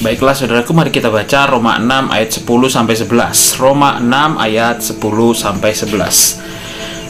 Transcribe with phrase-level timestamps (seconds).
[0.00, 3.60] Baiklah saudaraku mari kita baca Roma 6 ayat 10 sampai 11.
[3.60, 4.96] Roma 6 ayat 10
[5.36, 6.40] sampai 11.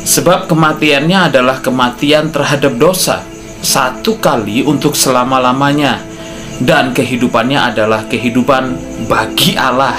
[0.02, 3.22] Sebab kematiannya adalah kematian terhadap dosa
[3.62, 6.02] satu kali untuk selama-lamanya
[6.58, 8.74] dan kehidupannya adalah kehidupan
[9.06, 9.94] bagi Allah.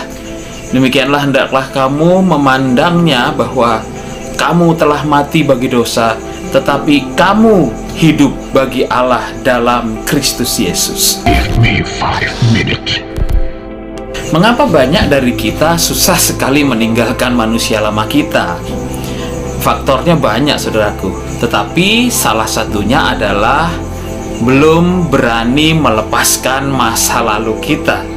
[0.75, 3.79] Demikianlah hendaklah kamu memandangnya bahwa
[4.35, 6.19] kamu telah mati bagi dosa,
[6.51, 11.23] tetapi kamu hidup bagi Allah dalam Kristus Yesus.
[11.23, 12.99] Give me five minutes.
[14.31, 18.55] Mengapa banyak dari kita susah sekali meninggalkan manusia lama kita?
[19.59, 21.11] Faktornya banyak, saudaraku.
[21.43, 23.67] Tetapi salah satunya adalah
[24.43, 28.07] belum berani melepaskan masa lalu kita.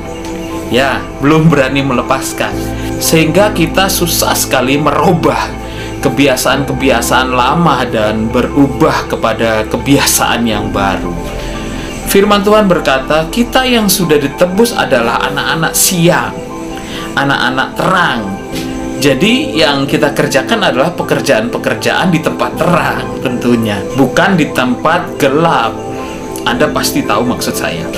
[0.71, 2.55] Ya, belum berani melepaskan.
[3.03, 5.64] Sehingga kita susah sekali merubah
[6.05, 11.17] kebiasaan-kebiasaan lama dan berubah kepada kebiasaan yang baru.
[12.13, 16.37] Firman Tuhan berkata, "Kita yang sudah ditebus adalah anak-anak siang,
[17.17, 18.21] anak-anak terang."
[19.01, 25.75] Jadi, yang kita kerjakan adalah pekerjaan-pekerjaan di tempat terang, tentunya, bukan di tempat gelap.
[26.45, 27.89] Anda pasti tahu maksud saya.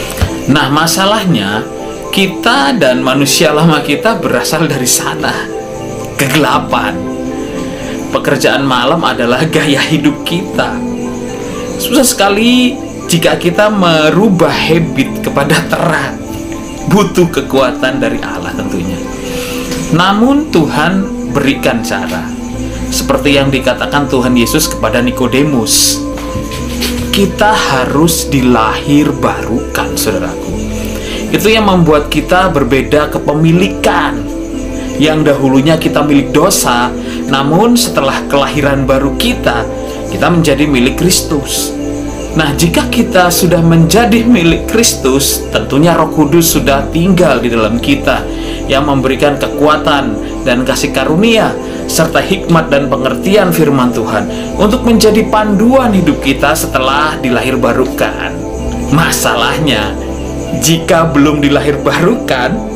[0.47, 1.67] Nah, masalahnya
[2.15, 5.35] kita dan manusia lama kita berasal dari sana,
[6.17, 7.16] kegelapan
[8.17, 10.73] pekerjaan malam adalah gaya hidup kita.
[11.77, 12.73] Susah sekali
[13.07, 16.17] jika kita merubah habit kepada terang.
[16.87, 18.97] Butuh kekuatan dari Allah tentunya.
[19.93, 22.25] Namun Tuhan berikan cara.
[22.89, 26.01] Seperti yang dikatakan Tuhan Yesus kepada Nikodemus.
[27.11, 30.55] Kita harus dilahir barukan, saudaraku.
[31.35, 34.23] Itu yang membuat kita berbeda kepemilikan.
[34.97, 36.89] Yang dahulunya kita milik dosa,
[37.27, 39.67] namun setelah kelahiran baru kita,
[40.15, 41.75] kita menjadi milik Kristus.
[42.37, 48.21] Nah, jika kita sudah menjadi milik Kristus, tentunya Roh Kudus sudah tinggal di dalam kita
[48.69, 50.13] yang memberikan kekuatan
[50.45, 51.57] dan kasih karunia
[51.89, 54.29] serta hikmat dan pengertian firman Tuhan
[54.61, 58.35] untuk menjadi panduan hidup kita setelah dilahir barukan.
[58.93, 59.97] Masalahnya,
[60.61, 62.76] jika belum dilahir barukan,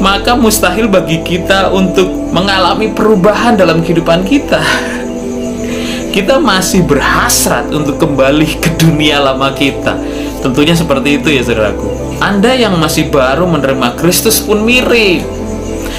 [0.00, 4.60] maka mustahil bagi kita untuk mengalami perubahan dalam kehidupan kita.
[6.12, 10.00] Kita masih berhasrat untuk kembali ke dunia lama kita.
[10.40, 11.88] Tentunya seperti itu ya saudaraku.
[12.24, 15.24] Anda yang masih baru menerima Kristus pun mirip.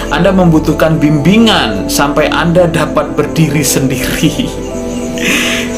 [0.09, 4.49] Anda membutuhkan bimbingan sampai Anda dapat berdiri sendiri.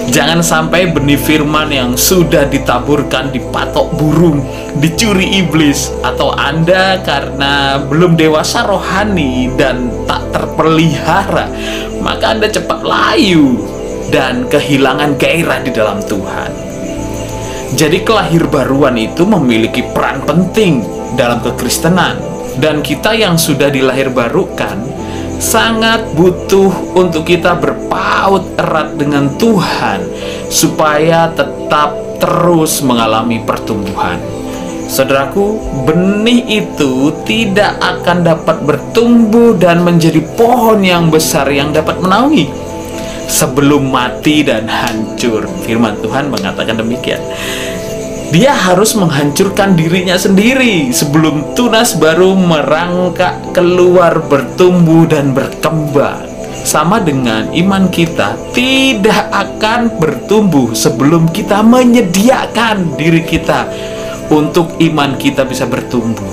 [0.10, 4.42] Jangan sampai benih firman yang sudah ditaburkan di patok burung,
[4.82, 11.46] dicuri iblis, atau Anda karena belum dewasa rohani dan tak terpelihara,
[12.02, 13.62] maka Anda cepat layu
[14.10, 16.52] dan kehilangan gairah di dalam Tuhan.
[17.78, 20.82] Jadi kelahir baruan itu memiliki peran penting
[21.14, 22.18] dalam kekristenan
[22.58, 24.89] dan kita yang sudah dilahir barukan
[25.40, 26.70] sangat butuh
[27.00, 30.04] untuk kita berpaut erat dengan Tuhan
[30.52, 34.20] supaya tetap terus mengalami pertumbuhan.
[34.92, 42.50] Saudaraku, benih itu tidak akan dapat bertumbuh dan menjadi pohon yang besar yang dapat menaungi
[43.30, 45.46] sebelum mati dan hancur.
[45.64, 47.22] Firman Tuhan mengatakan demikian
[48.30, 56.30] dia harus menghancurkan dirinya sendiri sebelum tunas baru merangkak keluar bertumbuh dan berkembang.
[56.62, 63.66] Sama dengan iman kita tidak akan bertumbuh sebelum kita menyediakan diri kita
[64.30, 66.30] untuk iman kita bisa bertumbuh.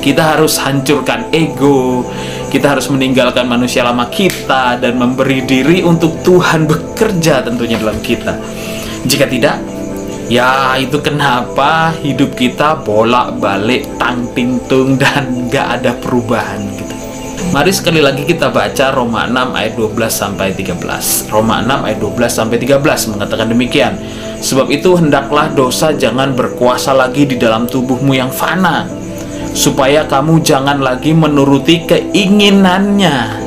[0.00, 2.08] Kita harus hancurkan ego
[2.52, 8.36] kita harus meninggalkan manusia lama kita dan memberi diri untuk Tuhan bekerja tentunya dalam kita.
[9.08, 9.56] Jika tidak
[10.32, 16.96] Ya itu kenapa hidup kita bolak-balik tang ting tung dan gak ada perubahan gitu.
[17.52, 21.28] Mari sekali lagi kita baca Roma 6 ayat 12 sampai 13.
[21.28, 24.00] Roma 6 ayat 12 sampai 13 mengatakan demikian.
[24.40, 28.88] Sebab itu hendaklah dosa jangan berkuasa lagi di dalam tubuhmu yang fana,
[29.52, 33.41] supaya kamu jangan lagi menuruti keinginannya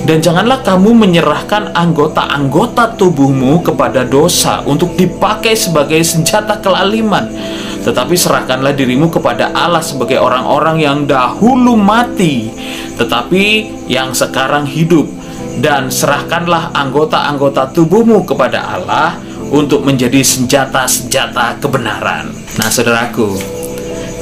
[0.00, 7.28] dan janganlah kamu menyerahkan anggota-anggota tubuhmu kepada dosa untuk dipakai sebagai senjata kelaliman.
[7.80, 12.48] Tetapi serahkanlah dirimu kepada Allah sebagai orang-orang yang dahulu mati,
[12.96, 13.44] tetapi
[13.88, 15.08] yang sekarang hidup.
[15.60, 19.20] Dan serahkanlah anggota-anggota tubuhmu kepada Allah
[19.52, 22.32] untuk menjadi senjata-senjata kebenaran.
[22.56, 23.36] Nah, saudaraku,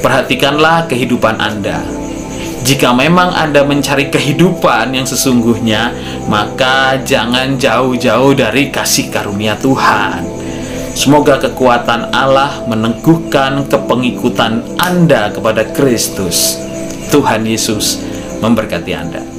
[0.03, 1.79] perhatikanlah kehidupan Anda
[2.69, 5.89] jika memang Anda mencari kehidupan yang sesungguhnya,
[6.29, 10.21] maka jangan jauh-jauh dari kasih karunia Tuhan.
[10.93, 16.61] Semoga kekuatan Allah meneguhkan kepengikutan Anda kepada Kristus.
[17.09, 18.05] Tuhan Yesus
[18.37, 19.38] memberkati Anda.